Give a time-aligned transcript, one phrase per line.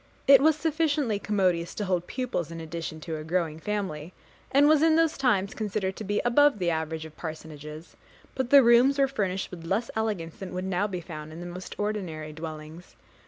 [0.27, 4.13] It was sufficiently commodious to hold pupils in addition to a growing family,
[4.51, 7.95] and was in those times considered to be above the average of parsonages;
[8.33, 11.45] but the rooms were finished with less elegance than would now be found in the
[11.45, 12.95] most ordinary dwellings.